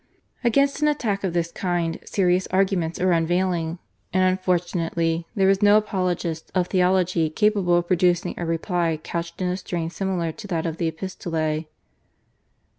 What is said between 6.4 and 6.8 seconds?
of